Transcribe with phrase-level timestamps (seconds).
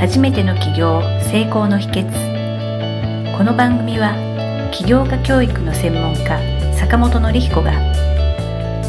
[0.00, 4.14] 初めての起業成功の秘訣この番組は
[4.72, 6.40] 起業家教育の専門家
[6.74, 7.72] 坂本典彦が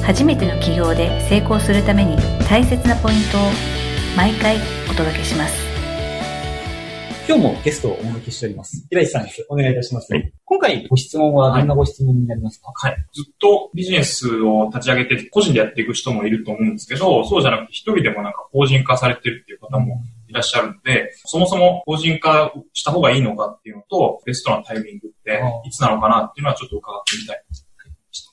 [0.05, 2.16] 初めての起業で成功するために
[2.47, 3.42] 大切なポイントを
[4.16, 4.55] 毎回
[4.89, 5.53] お届けします
[7.28, 8.85] 今日もゲストをお招きしております。
[8.89, 9.46] 平石さんです。
[9.47, 10.09] お願いいたします。
[10.43, 13.05] 今回ご質問はどんなご質問になりますか、はい。
[13.13, 20.02] ずっとビジネスを立ち上げて、個人でやっていく人もいると思うんですけど、そうじゃなくて一人でもなんか法人化されてるっていう方も
[20.32, 27.67] いらっしゃるので、そもそも法人化した方がいいのかっていうのと、ベストなタイミングっていつなのかなっていうのはちょっと伺ってみたいです。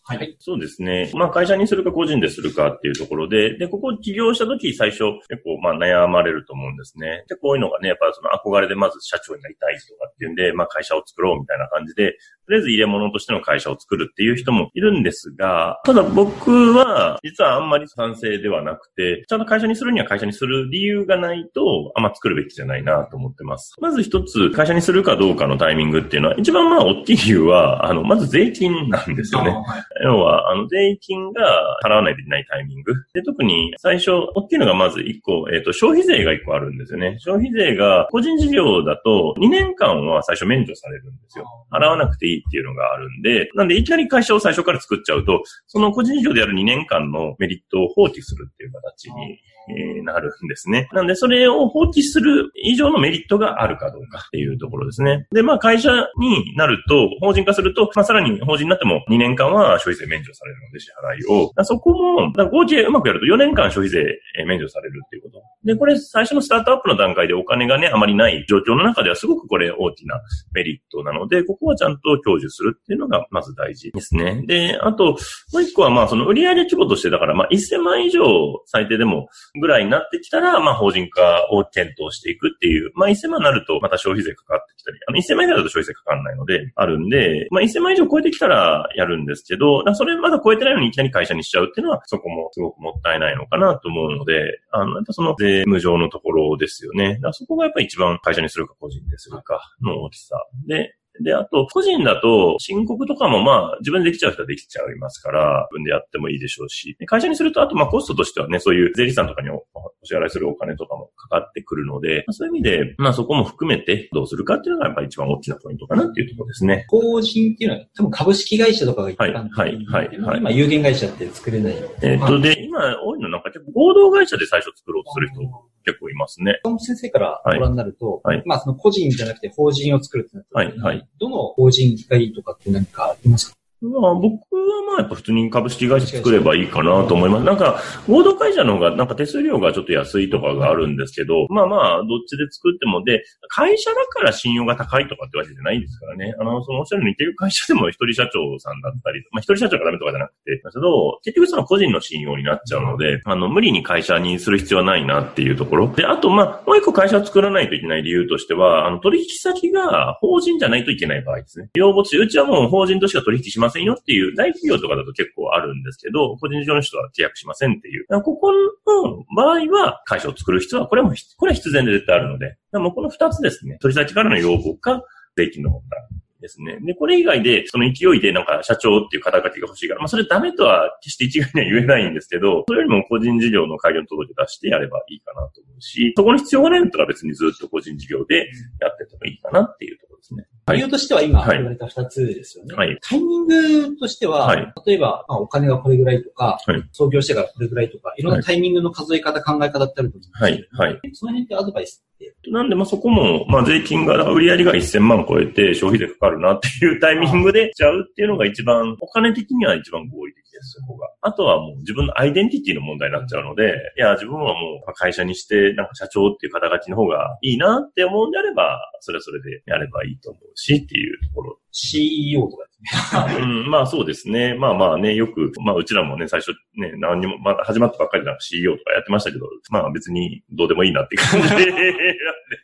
[0.09, 0.37] はい。
[0.41, 1.11] そうですね。
[1.12, 7.25] まあ会社にするか個人でするかっていうところで、で、ここ起業した時最初結構まあ悩まれると思うんですね。
[7.29, 12.12] で、こういうのがね、やっぱその憧れでまず社長になりたいとかっていうんで、まあ会社を作ろうみたいな感じで、
[12.47, 23.75] とりあえず入れ物としての会社を作るっていう人もいるんですが、ただ僕は実はあんまり賛成ではなくて、ちゃんと会社にするには会社にする理由がないと、あんま作るべきじゃないなと思ってます。
[23.83, 29.55] まず一つ、会社にするかどうかのタイミングっていうのは、一番まあ大きい理由は、あの、まず税金なんですよね。
[30.02, 32.92] 要は、あの、税金が払わないといけないタイミング。
[33.12, 37.16] で、特に最初、大きいのがまず1個、えっ、と、消費税が1個あるんですよね。
[37.18, 41.44] 消費税が、個人事業だと2年間は最初免除されるんですよ。
[41.70, 48.67] 払わなくていいっていうのがあるんで、なんでいきなり会社を最初から作っちゃうと、その個人事業でやる2年間のメリットを放棄するっていう
[48.98, 50.88] 形に、えなるんですね。
[50.92, 55.27] なんで、それを放棄する以上のメリットがあるかどうかっていうところですね。
[55.30, 61.52] で、まあ、会社になると、法人化すると、まあ、さらに法人になっても2年間は消費税免除されるので支払いを。
[61.64, 64.00] そこも、だか合計うまくやると4年間消費税
[64.41, 65.42] え免除されるっていうこと。
[65.64, 70.20] で、これ最初のスタートアップの段階でお金がね、あまりない状況の中ではすごくこれ大きな
[70.53, 74.45] メリットなので、ここはちゃんと享受するっていうのがまず大事ですね。
[74.47, 75.17] で、あと、
[75.53, 78.23] もう一個はまあその売上規模としてだからまあ1000万以上
[78.67, 79.28] 最低でも
[79.61, 97.19] ぐらいになってきたら、まあ法人化を検討していくっていう、まあ1000万になるとまた消費税かかってきたり、あの1000万以上だと消費税かかんないので、あるんで、まあ1000万以上超えてきたらやるんですけど、それまだ超えてないのにいきなり会社にしちゃうっていうのは、そこもすごくもったいないのかなと思うので、あの、やっぱその税務上のところですよね。
[97.20, 100.36] だそこがやっぱり一番会社にするか個人でするかの大きさ。
[100.66, 109.65] で、で、あと、個人だと、申告とかもまあ、自分でできちゃう人はできちゃいますから、自分でやってもいいでしょうし、で会社にすると、あとまあ、コストとしてはね、そういう税理士さんとかにおお
[110.05, 116.87] 支払いするお金とかもかかってくるので、まあそういう意味で、まあそこも含めてどうするかっていうのがやっぱり一番大きなポイントかなっていうところですね。
[116.89, 121.75] 法人っていうのは多分株式会社とかが一般的にはいはいはいはい今有限会社って作れない。
[122.03, 125.43] えっ、と、で、今多いのなんか結構合同会社で最初作ろうとする人
[125.84, 126.61] 結構いますね。
[126.62, 128.47] 坂本先生からご覧になると、はいはい。
[128.47, 131.09] まあその個人じゃなくて法人を作るってなった時にはいはい。
[131.21, 133.57] どの法人がいいとかって何かありますか？
[133.81, 137.44] まあ、僕はまあやっぱ普通に株式会社作ればいいかなと思います。
[137.44, 146.34] なんか、合同会社の方がなんか手数料がちょっと安いとかがあるんですけど、まあまあ、どっちで作っても、で、会社だから信用が高いとかってわけじゃないですからね。
[146.41, 155.88] あの、そのおっしゃるように、結局会社でも一人社長さんだったり、まあ一人社長がダメとかじゃなくて、だけど、結局その個人の信用になっちゃうので、あの、無理に会社にする必要はないなっていうところ。
[155.88, 161.71] で、あと、まあ、もう一個会社を作らないといけない理由としては、あの、取引先が法人じゃないといけない場合ですね。
[161.75, 168.06] 要募地、うちはもう法人としか取引しまませんよっていう、大企業とかだと結構あるんですけど、個人事業主とは契約しませんっていう。
[168.23, 173.79] ここの場合は、会社を作る人は、これも、これは必然で絶対あるので、もうこの二つですね。
[173.81, 175.03] 取り先からの要望か、
[175.37, 176.09] 税金の方から。
[176.41, 176.78] ですね。
[176.82, 188.49] で、これ以外で、その勢いでなんか社長っていう肩書きが欲しいから、まあそれダメとは決して一概には言えないんですけど、それよりも個人事業の開業届出してやればいいかなと思うし、そこの必要がないんだったら別にずっと個人事業で
[188.81, 190.47] やっててもいいかなっていうところですね。
[190.66, 192.75] はい理由としては今はい言われた二つですよね。
[192.75, 202.05] はいタイミングとしては、はい例えば、まあ、お金がこれぐらいとか、はい創業してからこれぐらいとか、いろんなタイミングの数え方、考え方ってあると思うんですはいけど、はいその辺ってアドバイス。
[202.51, 211.09] なんで、まあ、そこも、まあ、税金が、売り上げが1000万超えて消費税かかるなっていうタイミングでしちゃうっていうのが一番、お金的には一番合理的です、そこが。
[211.21, 223.39] あとはもう自分のアイデンティティの問題になっちゃうので、いや、自分はもう会社にして、なんか社長っていう肩書きの方がいいなって思うんであれば、それはそれでやればいいと思うしっていうところ CEO とかですね。
[223.43, 224.55] うん、まあそうですね。
[224.55, 231.83] まあまあね、よく、まあうちらもね、最初ね、何にも、まだ始まったばっかりでなんか CEO とかやってましたけど、まあ別にどうでもいいなっていう感じで なんで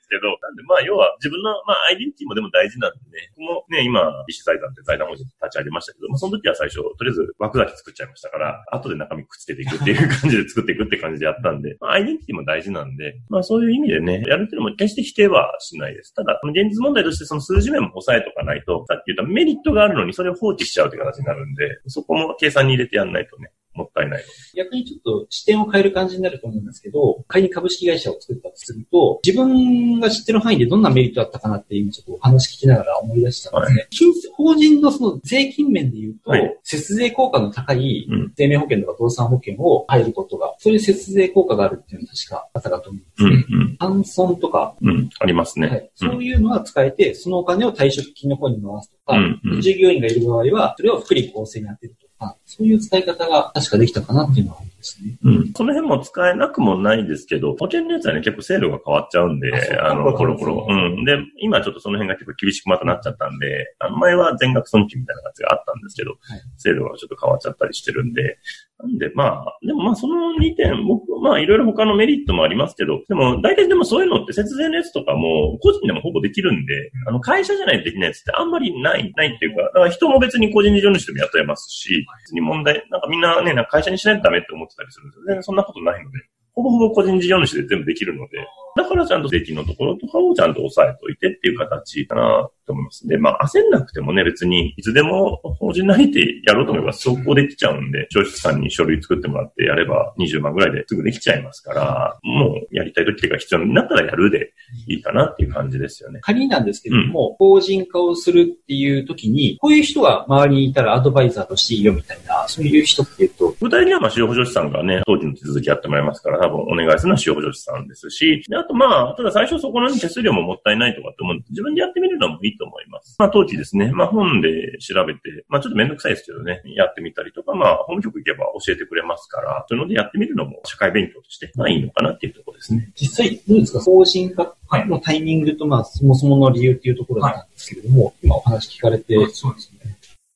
[0.01, 16.15] すけど、なんでまあ要は自分の、まあアイデンティティもでも大事なんでね、僕もね、今、石財団って財団法人立ち上げましたけど、まあその時は最初、とりあえず枠だけ作っちゃいましたから、後で中身くっつけていくっていう感じで作っていくって感じでやったんで、まあアイデンティティも大事なんで、まあそういう意味でね、やるっていうのも決して否定はしないです。
[16.15, 24.25] ただ、現実問題としてその数字面も押さえとかないと、さっき言ったメリットがあるのにそれを放置しちゃうという形になるんで、そこも計算に入れてやんないとね、もったいない。
[24.57, 33.87] 逆にちょっと視点を変える感じになると思うんですけど、仮に株式会社を作ったとすると、自分が知ってる範囲でどんなメリットあったかなって今ちょっとお話聞きながら思い出したんですね。
[33.91, 36.59] 金法人のその税金面で言うと、はい。
[36.63, 38.33] 節税効果の高いうん。
[38.37, 43.47] 生命保険とか動産保険を入ることが、そういう節税効果があるっていうのは確かあったかと思うんですね。
[43.51, 45.69] うん、うん、単損とか、うん、ありますね。
[45.69, 49.61] はい、そういうのは使えて、そのお金を退職金の方に回すとか、うんうん。
[49.61, 55.17] 従業員がいる場合は、それを福利厚生に当てるとあ、そういう使い方が確かできたかなっていうのはですね。
[55.25, 55.53] うん。
[55.55, 60.67] その辺も使えなくもないですけど、保険のやつはね、結構制度が変わっちゃうんであの、コロコロ。
[60.69, 61.05] そううん。
[61.05, 68.39] で、今ちょっとその辺が結構厳しくまたなっちゃったんで、あの前は全額損金みたいなやつがあったんですけど、はい制度がちょっと変わっちゃったりしてるんで、
[68.79, 85.25] なんで、まあ、でもまあその2点、僕、まあいろいろ他のメリットもありますけど、でも大体でもそういうのって節税のやつとかも個人でもほぼできるんで、あの会社じゃないとできないやつってあんまりない、ないっていうか、だから人も別に個人事業主でも雇えますし、別に問題、なんかみんなね、なんか会社にしないとダメって思ってたりするんですよ。
[85.27, 86.19] 全然そんなことないので。
[86.55, 88.39] ほぼほぼ個人事業主で全部できるので、
[88.77, 93.07] だからちゃんと税金のところとかをちゃんと押さえといてっていう形かなと思います。
[93.09, 104.53] で、まあ焦んなくてもね、別にいつでも法人なりてやろうと思えば速攻できちゃうんで、消費者さんに書類作ってもらってやれば20万ぐらいですぐできちゃいますから、もうやりたい時が必要になったらやるで
[104.87, 106.21] いいかなっていう感じですよね。
[106.23, 123.17] 仮になんですけれども、法人化をするっていう時に、こういう人が周りにいたらアドバイザーとしていいよみたいな、そういう人っていうと、具体的にはまあ、使用補助士さんがね、当時の手続きやってもらいますから、多分お願いするのは使用補助士さんですし、であとまあ、ただ最初そこの手数料ももったいないとかって思うんで、自分でやってみるのもいいと思います。
[123.19, 132.91] まあ、当時ですね、まあ本で調べて、まあちょっとめんどくさいですけどね、やってみたりとか、まあ、法務局行けば教えてくれますから、そういうのでやってみるのも社会勉強として、まあいいのかなっていうところですね。
[132.95, 133.81] 実際どうですか？
[133.81, 134.55] 法人化
[134.87, 139.84] のタイミングと、まあ、そもそもの理由っていうところなんですけれども、今お話聞かれて、そうですね。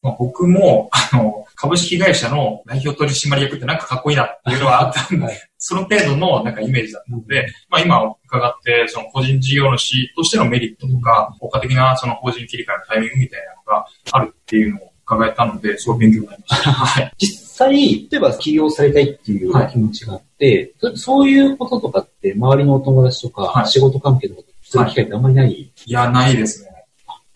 [0.01, 5.37] まあ、僕も、あの、株式会社の代表取締役ってなんかかっこいいなっていうのはあったんで、はい。
[5.59, 16.71] その程度のなんかイメージだったので、まあ今伺って、その個人事業主としてのメリットとか、効果的なその法人切り替えのタイミングみたいなのがあるっていうのを伺えたので、すごい勉強になりました。
[16.71, 17.13] はい。
[17.19, 19.73] 実際、例えば起業されたいっていうはい。
[19.73, 23.67] 気持ちがあって、そそういうこととかって、周りのお友達とか、はい。
[23.67, 26.78] 仕事関係とかする機会ってあんまりない、いや、ないですね。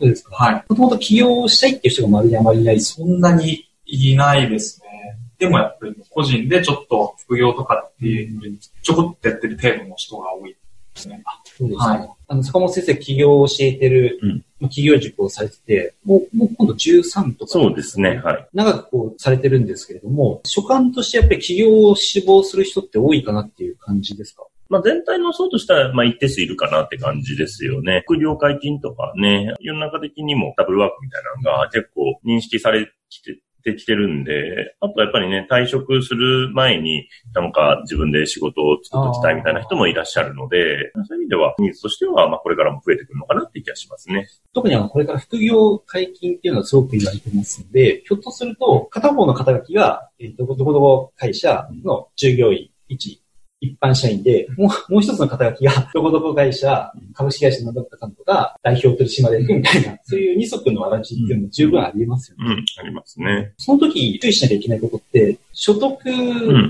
[0.02, 0.34] そうですか？
[0.34, 0.64] はい。
[0.68, 2.94] もともと起業したいっていう人が周りにあまりいないです。
[2.94, 5.18] そんなにいないですね。
[5.38, 10.56] でもやっぱり個人でちょっと副業とかっていうのにちょこっとやってる程度の人が多いで
[10.94, 11.22] すね。
[11.58, 11.84] そうですか。
[11.84, 17.52] はいあの、坂本先生、起業を教えてる、うんまあ起業塾をされてて、もう、もう今度13とか。
[17.52, 18.48] そうですね、はい。
[18.54, 24.44] 長くこうされてるんですけれども、所感としてやっぱり起業を志望する人って多いかなっていう感じですか？
[24.72, 28.02] まあ全体の層としたら、まあ一定数いるかなって感じですよね。
[28.06, 44.26] 副業解禁とかね、世の中的にもダブルワークみたいなのが結構認識されきて、てきてるんで、あとやっぱりね、退職する前になんか自分で仕事を作っておきたいみたいな人もいらっしゃるので、そういう意味ではニーズとしては、まあこれからも増えてくるのかなって気がしますね。
[44.54, 53.21] 特にあの、これから副業解禁っていうのはすごく言われてますので、ひょっとすると、片方の肩書きが、えーどこどこどこ会社の従業員1、
[53.62, 62.44] 一般社員で、もう、もう一つの肩書きが、どこどこ会社、株式会社のどこかとか、代表取締役みたいな、そういう二足のわらじっていうのも十分ありえますよね。
[62.44, 63.52] うん、ありますね。
[63.56, 65.96] その時、注意しなきゃいけないことって、所得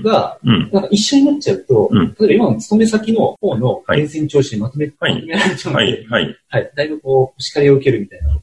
[0.03, 0.69] が、うん。
[0.71, 6.37] なんか一緒になっちゃうと、うん例えば今の勤め先の方のはい源泉徴収にまとめ,、はいまとめられちゃうので、はい、はい。
[6.49, 6.71] はい。
[6.75, 8.39] だいぶこう、叱りを受けるみたいな。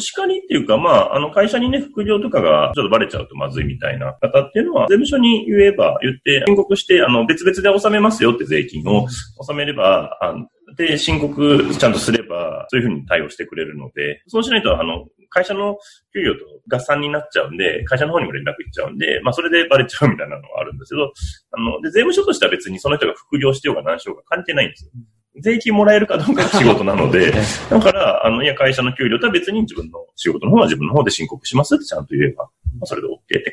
[0.00, 9.06] 叱りっていうか、まあ、あの、会社にね、副業とかがちょっとバレちゃうとまずいみたいな方っていうのは、税務署に言えば、言って、申告して、あの、別々で納めますよって税金を
[9.38, 15.76] 納めれば、あの、で、申告ちゃんとすれば、そういうふうに対応してくれるので、そうしないと、あの、会社の
[16.12, 21.12] 給与と合算になっちゃうんで、会社の方にも連絡いっちゃうんで、まあ、それでバレちゃうみたいなのがあるんですけど、
[21.52, 24.90] あの、で、税務署としては別にその人が副業してようが何しようが関係ないんですよ。
[25.40, 27.32] 税金もらえるかどうかが 仕事なので、
[27.70, 32.50] だから、あの、いや、会社の給料とは別に自分の仕事の方は自分の方で申告しますってちゃんと言えば、ま
[32.82, 33.52] あ、それで OK って。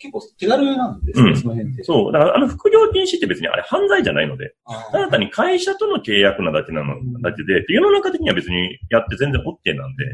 [0.00, 1.84] 結構手軽なんですね、うんその辺って。
[1.84, 2.12] そう。
[2.12, 10.04] だから、あの、副業禁止って別にあれ犯罪じゃないので、あただ単に会社との契約なだけなの、だけで、世の中的には別にやって全然 OK なんで、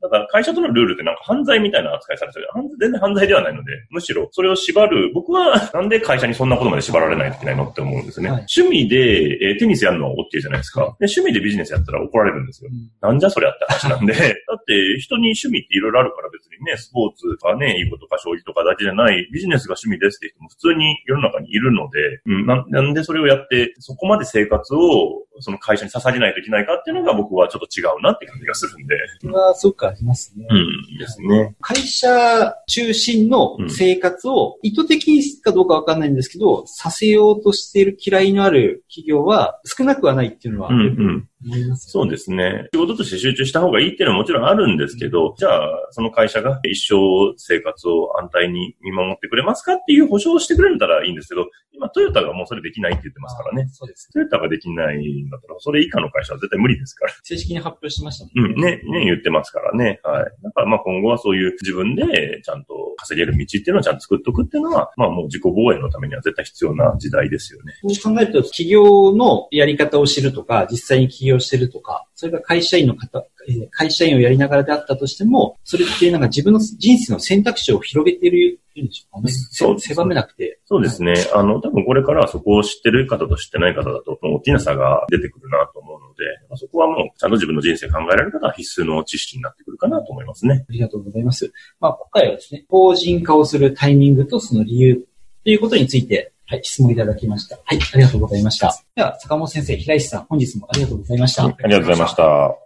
[0.00, 2.48] ただ会社とのルールってなんか犯罪みたいな扱いされてる。
[2.52, 8.30] 犯全然犯罪ではないので、むしろそれを縛る、僕は なんで会社にそんなことまで縛られないといけないのって思うんですね。
[8.30, 10.80] はい趣味で、えーテニスやるのは OK じゃないですか。
[10.98, 12.70] で趣味でビジネスやったら怒られるんですよ。
[13.00, 28.96] なんじゃそりゃって話なんで、 だって人に趣味っていろいろあるから別にね、スポーツとかね、囲碁とか将棋とかだけじゃない、ビジネスが趣味ですって人も普通に世の中にいるので、うん、ななんでそれをやって、そこまで生活をその会社に捧げないといけないかっていうのが僕はちょっと違うなって感じがするんで。
[29.20, 30.46] それはすごくありますね。
[30.48, 31.54] うん、ですね。
[31.60, 41.28] 会社中心の生活を意図的にかどうかわかんないんですけど、させようとしている嫌いのある企業は少なくはないっていうのはうんうん。
[41.44, 41.90] 思います。
[41.90, 42.68] そうですね。
[42.72, 53.68] 仕事として集中した方がいいっていうのはもちろんあるんですけど、じゃあ、その会社が一生生活を安泰に見守ってくれますかっていう保証をしてくれたらいいんですけど、今トヨタがもうそれできないって言ってますからね。
[53.72, 54.10] そうです。
[54.12, 57.12] トヨタができないんだったら、それ以下の会社は絶対無理ですから。
[57.22, 60.00] 正式に発表しましたもうんん、ね、ね、言ってますからね。
[60.04, 60.24] はい。
[60.42, 67.72] だからまあ今後はそういう自分でちゃんと稼げる道っていうのをちゃんと作っておくっていうのは、まあもう自己防衛のためには絶対必要な時代ですよね。
[67.94, 79.32] そう考えると、企業のやり方を知るとか、実際に起業してるとか、それが会社員の方、えー会社員をやりながらであったとしても、それってなんか自分の人生の選択肢を広げているんでしょうかね。
[79.32, 80.51] そう狭めなくて。
[80.72, 81.12] そうですね。
[81.34, 90.64] あの、多分これからはそこを知ってる方と知ってない方だと、大きな差が出てくるなと思うので、まあそこはもうちゃんと自分の人生考えられる方は必須の知識になってくるかなと思いますね。
[90.66, 91.52] ありがとうございます。
[91.78, 94.96] まあ、今回はですね、法人化をするタイミングとその理由
[95.44, 97.56] ということについて、はい、質問いただきました。
[97.56, 98.74] はい、ありがとうございました。
[98.96, 101.44] では、坂本先生、平石さん、本日もありがとうございました。
[101.44, 102.56] ありがとうございました。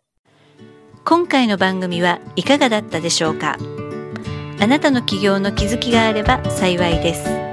[1.04, 3.58] 今回の番組はいかがだったでしょうか？
[4.58, 7.45] あなたの起業の気づきがあれば幸いです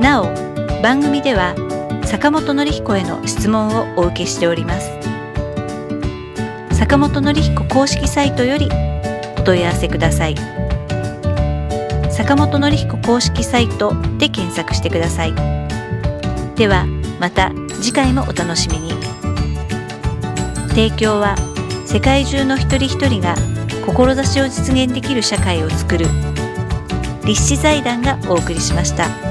[0.00, 0.26] なお
[0.80, 1.54] 番組では
[2.04, 4.90] 坂本典彦への質問をお受けしております。
[6.72, 8.68] 坂本典彦公式サイトより
[9.38, 10.36] お問い合わせください。
[12.10, 15.34] 坂本典彦公式サイトで検索してください。
[16.54, 16.86] では
[17.20, 18.92] また次回もお楽しみに。
[20.68, 21.34] 提供は
[21.84, 23.34] 世界中の一人一人が
[23.84, 26.06] 志を実現できる社会を作る
[27.24, 29.27] 立志財団がお送りしました。